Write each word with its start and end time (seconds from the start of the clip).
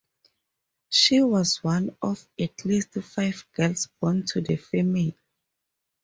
She 0.89 1.21
was 1.21 1.63
one 1.63 1.95
of 2.01 2.27
at 2.39 2.65
least 2.65 2.93
five 3.03 3.45
girls 3.53 3.87
born 3.99 4.25
to 4.29 4.41
the 4.41 4.55
family. 4.55 5.15